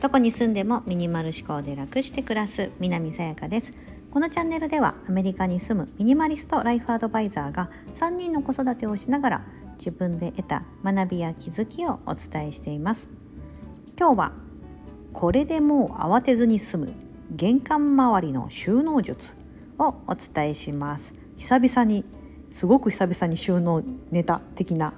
[0.00, 3.72] どこに住んでもミニマル思考で楽して暮らす南さやかです。
[4.10, 9.44] このチャンネルではアメリカに住むミニマリストライフアドバイザーが3人の子育てをしながら
[9.76, 13.06] 自分で得た学びや気づきをお伝えしています。
[13.98, 14.32] 今日は
[15.12, 16.94] これでもう慌てずに済む
[17.30, 19.36] 玄関周りの収納術
[19.78, 21.12] をお伝えします。
[21.36, 22.04] 久々に
[22.50, 24.94] すごく久々に収納ネタ的な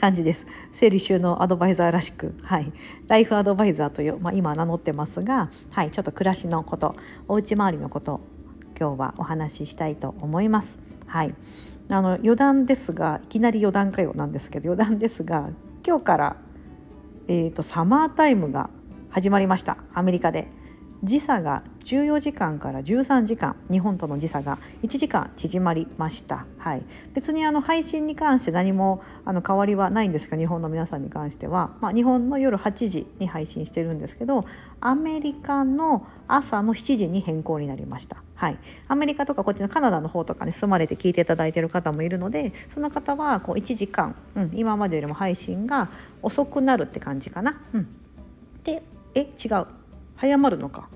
[0.00, 0.46] 感じです。
[0.72, 2.72] 整理収納アドバイザーらしく、はい、
[3.08, 6.94] ライフアドバイザーという、まあ、今名乗ってますが、はい、ちょっと暮らしのこと
[7.28, 8.20] お家周りのこと
[8.78, 10.78] 今日はお話ししたいと思います。
[11.06, 11.34] はい、
[11.88, 15.50] あの余談ですがいきなり余談かよなんですけど余談ですが
[15.86, 16.36] 今日から、
[17.28, 18.70] えーとサマータイムが
[19.10, 19.78] 始まりました。
[19.92, 20.48] アメリカで。
[21.02, 26.82] 時差が14時間から13時間日本との時差が1時間縮まりました、はい、
[27.14, 34.44] 別にあの配信に関して何もあの変わりはないんですが日本の皆さんに関しては、まあ、日本の夜8時に配信してるんですけど
[34.80, 38.22] アメリカの朝の7時に変更になりました。
[38.34, 38.58] はい、
[38.88, 45.90] アメリカとかこっちのカナダの方とかに、ね、住まれて聞いていただいている方もいるのでその方はこう1時間、うん、今までよりも配信が
[46.22, 47.60] 遅くなるって感じかな。
[47.74, 47.88] うん、
[48.64, 48.82] で
[49.14, 49.66] え違う。
[50.20, 50.90] 早まるのか。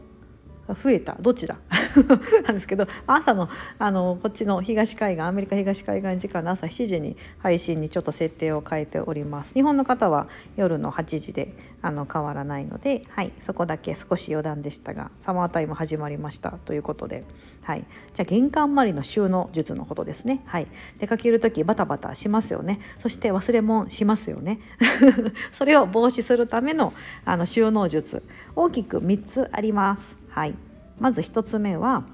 [0.68, 1.16] 増えた。
[1.20, 1.58] どっちだ？
[2.44, 17.24] なんですけど朝のあのこっちの東海岸アメリカ東海岸時間の朝7時に配信にちょっと設定を変えております日本の方は夜の8時であの変わらないので、はい、そこだけ少し余談でしたがサマータイム始まりましたということで、
[17.62, 17.80] はい、
[18.14, 20.66] じゃあ玄関周りの収納術のことですね、はい、
[20.98, 22.80] 出かける時バタバタしますよね。
[22.98, 24.60] そして忘れ物しますよね。
[25.52, 26.92] それを防止するための
[27.24, 28.22] あの収納術。
[28.56, 30.16] 大きく3つあります。
[30.30, 30.54] はい、
[30.98, 32.04] まず1つ目は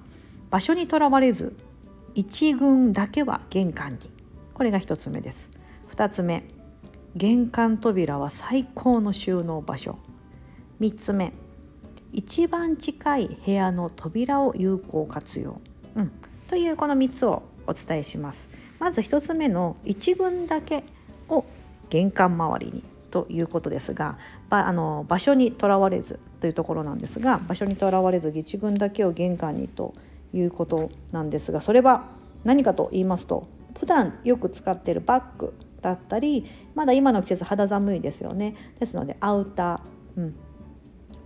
[0.50, 1.56] 場所にとらわれず
[2.14, 4.10] 一軍だけは玄関に。
[4.54, 5.48] これが1つ目です。
[5.90, 6.44] 2つ目
[7.16, 9.98] 玄関扉は最高の収納場所。
[10.80, 11.32] 3つ目
[12.12, 15.60] 一番近い部屋の扉を有効活用、
[15.94, 16.12] うん、
[16.48, 18.48] というこの3つをお伝えします。
[18.78, 20.84] まず1つ目の一軍だけ
[21.28, 21.44] を
[21.90, 29.94] 玄関周りにということですがあの場所にとらわれずというところなんですが場所にとらわれず義地軍だけを玄関にと
[30.32, 32.06] いうことなんですがそれは
[32.44, 33.48] 何かと言いますと
[33.78, 38.54] 普段よく使っているバッグだったりまだ今の季節肌寒いですよね。
[38.78, 40.36] ですのでアウター、うん、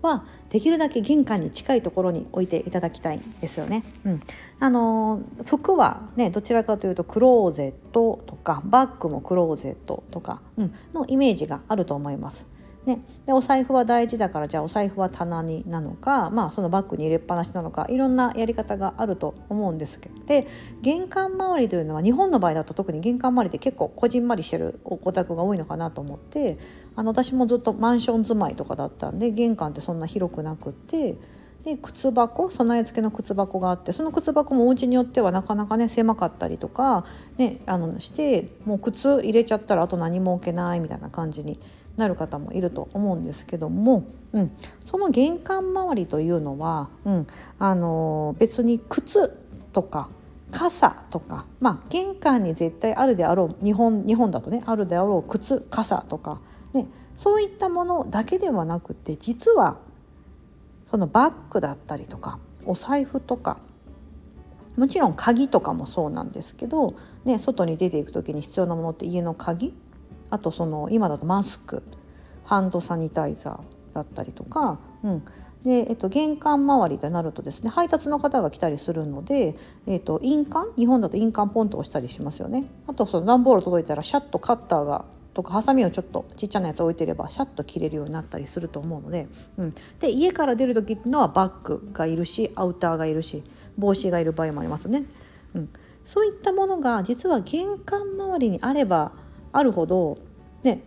[0.05, 3.83] はできるだけ玄関に近いところに置いていただきたいんですよね。
[4.05, 4.21] うん、
[4.61, 12.47] あの服はねどちらかというとクローゼットとかバッグもクローゼットとか、うん、のイメージがあると思います。
[12.87, 20.15] ね、でお財布は大事だからじゃあお財布は棚になのか、まあ、そのバッグに入れっぱなしなのかいろんなやり方があると思うんですけど。
[20.25, 20.47] で
[20.83, 26.59] 玄関周りというのは日本の場合だと特に玄関周りって結構こじんまりしてるお宅が多いのかなと思って
[26.97, 31.17] あの私もずっとマンション住まいとかだったんで玄関ってそんな広くなくって
[31.65, 37.07] で靴箱備え付けの靴箱があってその靴箱もお家によってはなかなかね狭かったりとか、
[37.39, 41.59] ね、あのしてもう靴入れちゃったらあと何も置けないみたいな感じに
[41.97, 44.51] なる方もいると思うんですけども、うん、
[44.85, 47.27] その玄関周りというのは、うん、
[47.59, 49.37] あの別に靴
[49.73, 50.09] とか
[50.51, 56.41] 傘とか、まあ、玄関に絶対あるであろう日本日本だとねあるであろう靴傘とか、
[56.73, 59.79] ね、そういったものだけではなくて実は
[60.91, 63.59] そのバッグだったりとかお財布とか
[64.77, 66.95] もちろん鍵とかもそうなんですけど、
[67.25, 69.75] ね、外に出ていく時に必要なものって家の鍵
[70.31, 71.83] あとその今だとマスク
[72.45, 75.25] ハンドサニタイザーだったりとか、うん
[75.65, 82.65] でえっと、玄関周りでなるとですね配達の方が来たりするので、えっと、印鑑日本だと印鑑ポンと押したりしますよね。
[82.87, 93.43] あとその段ボール届いたらシャッとカッターがとかハサミをちょっとちっちゃなやつ置いてればシャッと切れるようになったりすると思うので,、うん、で家から出る時っていうのはバッグがいるしアウターがいるし
[93.77, 95.05] 帽子がいる場合もありますね。
[95.55, 95.69] うん、
[96.05, 99.13] そういったものが実は玄関周りにあれば
[99.55, 100.19] あるほど
[100.63, 100.83] ね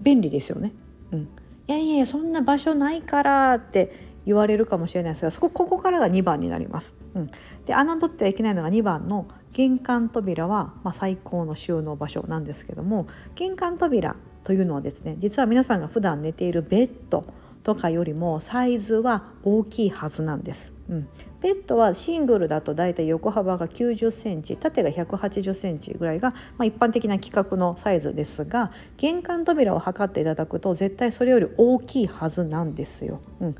[0.00, 0.72] 便利ですよね。
[1.12, 1.26] うん、い
[1.66, 6.94] やいやそんな場所ないからって言われるかもしれないですがそこここからが2番になります。
[7.14, 7.26] うん、
[7.66, 17.24] で侮ってはいけないのが2番の玄関扉は、まあ、最高の収納場所なんですけども玄関扉というのはですね実は皆さんが普段寝ているベッド
[17.62, 20.71] とかよりもサイズは大きいはずなんです。
[20.92, 21.08] うん、
[21.40, 33.22] ベッドはシングルだとだいたい横幅が90センチ縦が180センチぐらいが、まあ、一般的な規格のサイズですが玄関扉を測っていただくと絶対それより大きいはずなんですよ。
[33.40, 33.54] うん、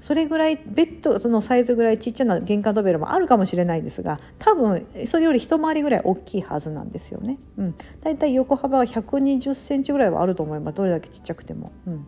[0.00, 7.38] それぐらいベッドそのサイズぐらいちっちゃな玄関扉もあるかもしれないですが多分それより一回りぐらい大きいはずなんですよね。
[7.58, 11.72] うん、だいたい横幅は120センチぐらいはあると思いますどれだけちっちゃくても。
[11.86, 12.06] うん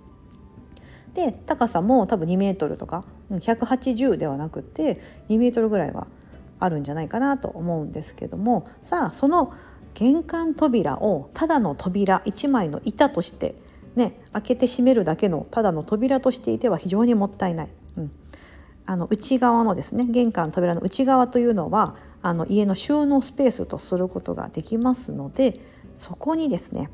[1.15, 6.07] で高さも多分2メートルとか180ではなくて2メートルぐらいは
[6.59, 9.53] あるんじゃないかなと思うんですけどもさあその
[9.95, 13.55] 玄関扉をただの扉1枚の板として
[13.95, 17.69] ね開けて閉めるだけのただの扉としていては非常にもったいない。
[17.99, 18.13] うん、
[18.87, 25.61] あの内側のですね玄関扉の内側というのはあの家の収納スペースとすることができますので
[25.97, 26.89] そこにですね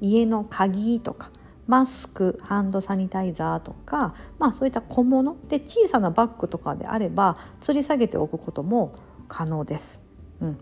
[0.00, 1.30] 家の鍵とか
[1.66, 8.92] マスクハンドサニタイザーとか、まあ、そういった小物で小さなバッグとかであれば吊り下げておくことも
[9.28, 10.00] 可能です。
[10.40, 10.54] うん、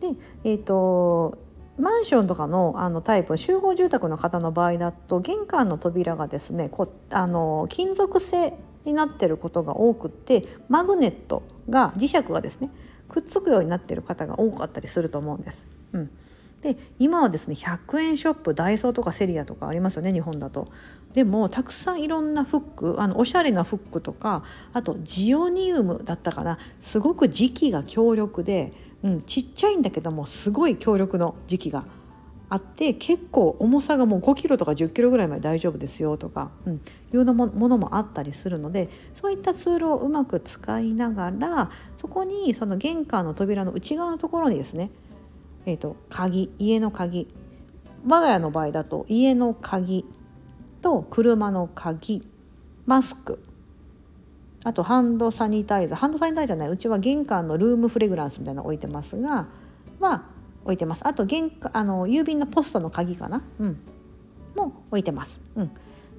[0.00, 0.08] で、
[0.44, 1.38] えーと、
[1.78, 12.70] マンションとかのあのタイプ集合住宅の方の場合だと玄関の扉がですねこあの金属製になってることが多くってマグネットが磁石がですね
[13.08, 15.66] くっつくようになってる方が多かったりすると思うんです。
[15.92, 16.10] うん、
[16.62, 20.68] で今はですね100円ショップダイソーとかセリアとかありますよね日本だと。
[21.12, 28.72] でもたくさんいろんなフックあのおしゃれなフックとかあとジオニウムだったかなすごく磁気が強力で、
[29.02, 31.84] うん、ちっちゃいんだけどもすごい強力の磁気が
[32.48, 36.78] あって結構重さがもう5キロとか10キロぐらいまで大丈夫ですよとか、うん、い
[37.12, 44.90] うようなものもあったりするのでそういったツールをうまく使いながらそこにその玄関の扉の内側のところにですね
[45.66, 47.28] えーと、鍵家の鍵。
[48.06, 50.04] 我が家の場合だと家の鍵
[50.80, 52.26] と車の鍵
[52.86, 53.42] マスク。
[54.64, 55.98] あとハンドサニタイザー。
[55.98, 59.48] ハンドサニタイザーじゃないうちは玄関のルームフレグランスみたいなの置いてますが
[60.00, 60.24] は
[60.64, 61.06] 置いてます。
[61.06, 63.80] あと玄あの郵便のポストの鍵かな、うん、
[64.54, 65.70] も置いてます、うん、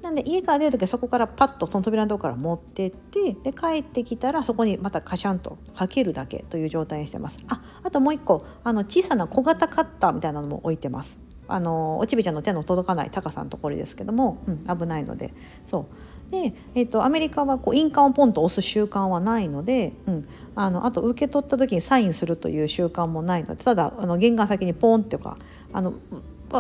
[0.04, 7.40] なんで家から出る時はそこからパッとその扉のとこから持ってってで帰ってきたらそこにまたカシャンとかけるだけという状態にしてます。
[7.48, 11.18] ああともう一個あの小さな小型カッターみたいなのも置いてます。
[11.48, 15.34] あのおちびちゃんの手の届かない高さのところですけども、うん、危ないので。
[15.66, 15.86] そう。
[16.32, 25.38] で、えーと、アメリカはこう印鑑をポンと押す習慣はないので、うん、あのあと受け取った時にサインするという習慣もないのでただあの玄関先にポンっていうか
[25.72, 25.94] あの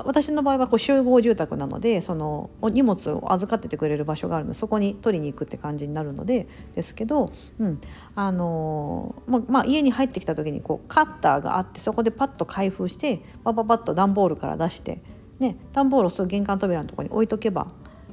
[0.05, 7.79] 私の場合はこう集合住宅なのでその荷物を預かっててくれる場所があるのでそこに取りに行くって感じになるのでですけど、うん
[8.15, 15.01] あのままあ、家に入ってきた時にこうカッターがあってそこでパッと開封してパパパッと段ボールから出して、
[15.39, 17.67] ね、段ボールをすぐ玄関扉のところに置いとけば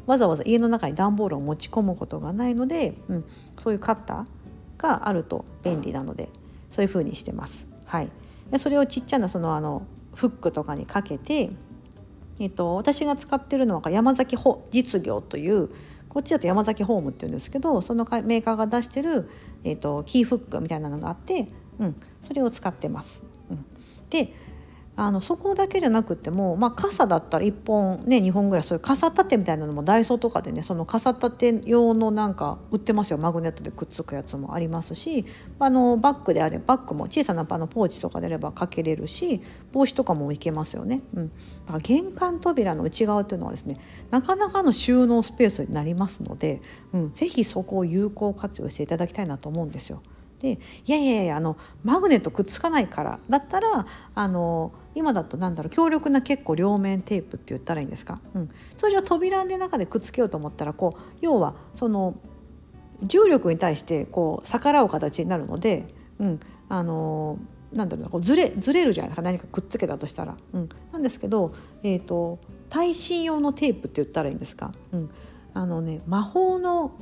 [0.06, 3.25] わざわざ家の中に段ボールを持ち込むことがないので、うん、
[3.62, 6.29] そういうカッターがあると便利なので
[6.71, 7.67] そういう風にしてます。
[7.85, 8.11] はい、
[8.50, 9.82] でそれをちっちゃなそのあの
[10.15, 11.50] フックとかにかけて
[12.41, 14.37] えっと、私が使ってるのは山崎
[14.71, 15.69] 実業という
[16.09, 19.31] こっちだと山崎ホームっていうんですけどそのメーカーが出してる、
[19.63, 21.49] えっと、キーフックみたいなのがあって、
[21.79, 23.23] うん、それを使ってます。
[23.51, 23.65] うん、
[24.09, 24.33] で
[25.00, 35.25] あのそこだけじゃなくても、まあ、傘だったら1本ね2本ぐらいそういう傘立てみたいなのもダイソーとかでねその傘立て用のなんか売ってますよマグネットでくっつくやつもありますし
[35.58, 39.41] あのバッグであればバッグも小さなあのポーチとかであればかけれるし
[39.73, 41.00] 帽子とかもいけますよね。
[41.14, 41.35] うん、だ
[41.69, 43.79] から玄関扉の内側っていうのはですね
[44.11, 46.61] なかなかの収納スペースになりますので、
[46.93, 50.03] うん、ぜひそこを有効活用していただきたいなと思うんですよ。
[50.41, 62.17] でいやいやいやあのマグネットくっつかないからだったらあの今だとなんだろう強力な結構両面テープって言ったらいいんですか、うん、通常扉の中でくっつけようと思ったらこう要はその
[63.03, 67.39] 重力に対してこう逆らう形になるので、うん、あの
[67.73, 69.23] なんだろうなこうずれずれるじゃないですか。
[69.23, 70.37] 何かくっつけたとしたら。
[70.53, 75.11] うん、なんですけど、えーと、耐震用のテープって言ったらいいんですか、うん、
[75.55, 76.93] あのね魔法の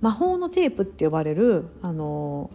[0.00, 2.50] 魔法のテープって呼ばれるあの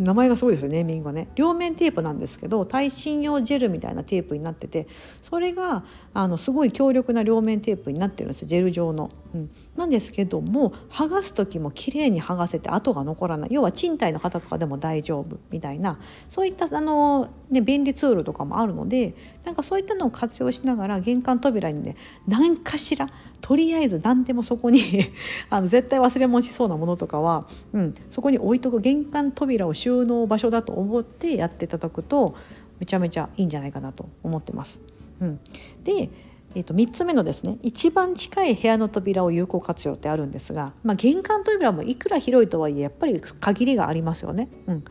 [0.00, 4.88] 名前がすごいですよネーミングがね両面テープなんですけど耐震用ジェルみたいなテープになってて
[5.22, 9.10] それがあのすごい強力な両面テープになってるんですよジェル状の。
[9.34, 13.50] うん、なんですけども剥がす時も綺麗に剥がせて跡が残らない。
[13.52, 15.98] 要は賃貸の方とかでも大丈夫みたいな。
[16.28, 21.96] そういったあの、ね、便利ツールとかもあるのでなんかそういったのを活用しながら玄関扉にね
[22.26, 23.08] 何かしら
[23.40, 24.80] とりあえず何でもそこに
[25.50, 32.34] あの絶対忘れ物しそうなものとかは、うん、そこに置いとく玄関扉を収納場所だと思ってやっていただくと
[32.80, 34.80] めちゃめちゃいいんじゃないかなと思ってます。
[35.20, 35.40] うん、
[35.84, 36.08] で
[36.54, 44.48] えー、と3つ目のですね一番近い部屋の扉を有効活用ってあるんですが、まあ、玄関扉もいくら広いとはいえやっぱり限りがありますよね。
[44.66, 44.84] うん、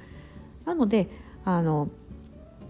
[0.66, 1.10] なので
[1.44, 1.90] あの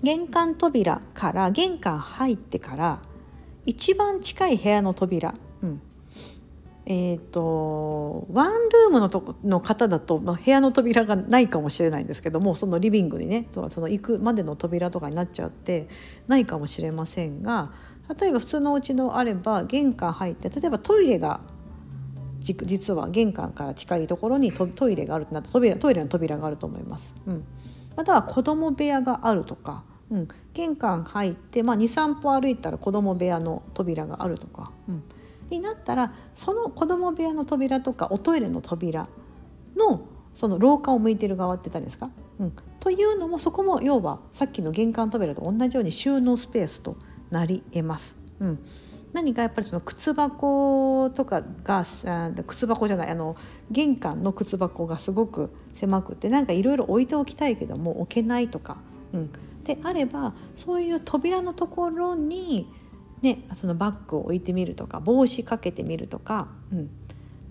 [0.02, 3.02] 玄関扉から玄関入ってから
[3.66, 5.82] 一番近い部屋の扉、うん
[6.92, 15.88] えーと、ワンルームのとの方だと、まあ、部屋の扉がないかもしれないんですけどもそのリビングにねその行くまでの扉とかになっちゃって
[16.28, 17.72] ないかもしれませんが
[18.18, 21.42] 例えば普通のお家のあれば玄関入って例えばトイレが
[22.42, 27.14] 実は玄関から近いところにトイレがあるとなったトイレの扉があると思います。
[27.28, 27.44] うん、
[27.96, 34.72] または子供部屋があるとか、うん、玄関入って、まあ、23歩歩いたら子供部屋の扉があるとか。
[34.88, 35.04] うん
[35.50, 39.08] になったらその子供部屋の扉とかおトイレの扉
[39.76, 40.02] の
[40.36, 46.98] その廊下を向いてる側って言ったんですか、うん、というのもそこも要はさっきの玄関扉と同じように収納スペースと
[47.32, 48.16] なり得ます。
[48.40, 48.60] うん、
[49.14, 51.86] 何かやっぱりその靴箱とかが
[52.48, 53.36] 靴箱じゃないあの
[53.70, 58.78] 玄関の靴箱がすごく狭くてなんかいろいろ置いておきたいけども置けないとか、
[59.14, 59.32] うん、
[59.64, 62.68] であればそういう扉のところに
[63.22, 66.86] ね、そのバッグを置いてみるとか帽子かけてみるとか、うん、っ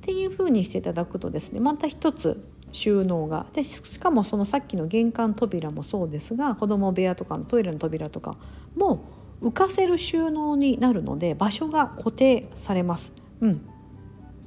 [0.01, 3.47] ていう風にしていただくとですねまた一つ収納が。
[3.53, 8.37] でしかもそのさっきの玄関扉もそうですが子供部屋とかのトイレの扉とか
[8.77, 9.05] も
[9.41, 13.13] 浮かせる収納になるので場所が固定されます。
[13.41, 13.67] うん、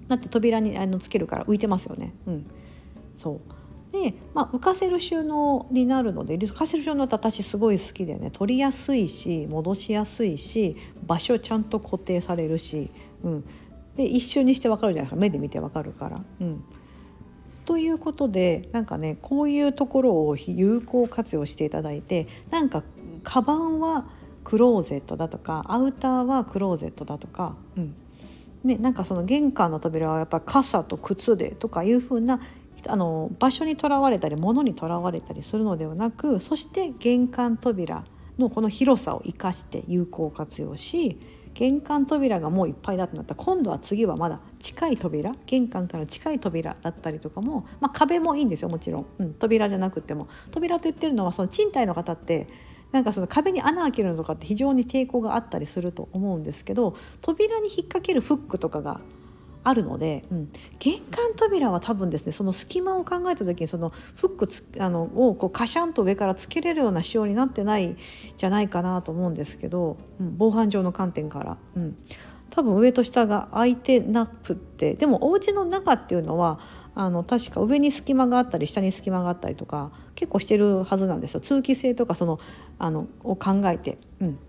[0.08, 2.14] だって扉にあのつけるから浮いてますよね。
[2.28, 2.46] うん、
[3.18, 3.40] そう。
[3.92, 12.90] で、まあ、浮かせる収納になるので浮かせる収納って私すごい好きでね取りやすいし戻しやすいし場所ちゃんと固定されるし、
[13.24, 13.46] うん、
[13.96, 15.22] で一瞬にして分かるじゃないですか。
[15.22, 16.22] 目で見て分かるから。
[16.42, 16.64] うん。
[17.66, 22.84] ということでなんかねこういうところを有効活用していただいてなんか
[23.24, 24.06] カバンは
[24.44, 27.96] クローゼットだとかアウターはクローゼットだとか、うん。
[28.64, 32.40] ね、なんかその玄関の扉はやっぱ傘と靴でとかいう風な
[32.88, 38.04] あの場所にとらわれたり物にとらわれたりするのではなくそして玄関扉
[38.38, 41.20] のこの広さを生かして有効活用し
[41.54, 50.28] 玄関扉がもういっぱいだってなったら今度は次はまだ近い扉玄関から近い扉だったりとかも、まあ、壁もいいんですよもちろん、うん、扉じゃなくても。
[50.52, 52.48] 扉と言ってるのはその賃貸の方って
[52.92, 59.02] なんかその壁に穴開けるのとかって非常に抵抗があったりすると思うんですけど扉に引っ掛けるフックとかが
[59.64, 67.96] あるので、うん、玄関扉は多分ですねその隙間を考えた時にそのフックつあのをこうカシャンと上からつけれるような仕様になってない
[68.38, 71.58] じゃないかなと思うんですけど、うん、防犯上の観点から。
[71.76, 71.98] うん。
[72.50, 74.96] 多分上と下が空いてなくって。
[74.96, 76.60] でもお家の中っていうのは
[76.94, 81.40] あの確か上に隙間があったり下に隙間があったりとか結構してるはずなんですよ。
[81.40, 82.40] 通気性とかその
[82.80, 84.40] あのを考えて、うん、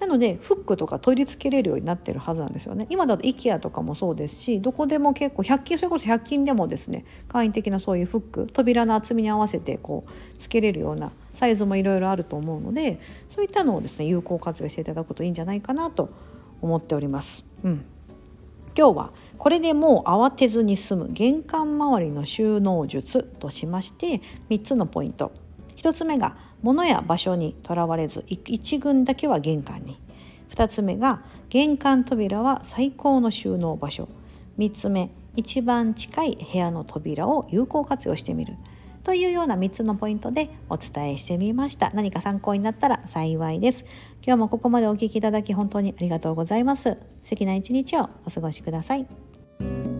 [0.00, 2.86] なのでフックとか取り付けれるようになってるはずなんですよね。
[2.88, 16.08] 今だと IKEA とかもそうですしどこでも結構100均それこそ100均でもですね簡易的なそういうフック扉の厚みに合わせてこうつけれるようなサイズもいろいろあると思うのでそういったのをですね有効活用していただくといいんじゃないかなと
[16.62, 17.44] 思っております。
[17.62, 17.84] うん、
[18.76, 24.20] 今日はこれでもう慌てずに済む玄関周りの収納術としまして
[24.50, 25.32] 3つのポイント。
[25.76, 29.98] 1つ目が物や場所にとらわれず1群だけは玄関に。
[30.50, 34.10] 2つ目が玄関扉は最高の収納場所。
[34.58, 38.58] 3つ目一番近い部屋の扉を有効活用してみる。
[39.04, 41.90] というような3つのポイントでお伝えしてみました。
[41.94, 43.86] 何か参考になったら幸いです。
[44.22, 46.98] 今日もここまでお聴きいただき本当にありがとうございます。
[47.22, 49.29] 素敵な一日をお過ごしください。
[49.60, 49.99] Bye.